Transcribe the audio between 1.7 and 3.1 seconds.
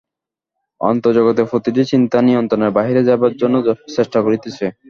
চিন্তা নিয়ন্ত্রণের বাহিরে